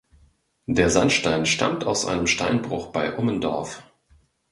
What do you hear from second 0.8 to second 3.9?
Sandstein stammt aus einem Steinbruch bei Ummendorf.